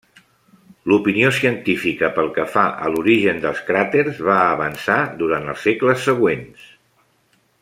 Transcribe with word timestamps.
L'opinió 0.91 1.27
científica 1.39 2.09
pel 2.15 2.31
que 2.39 2.47
fa 2.55 2.63
a 2.87 2.91
l'origen 2.95 3.43
dels 3.45 3.63
cràters, 3.69 4.25
va 4.31 4.41
avançar 4.57 4.99
durant 5.23 5.49
els 5.55 5.67
segles 5.71 6.09
següents. 6.11 6.69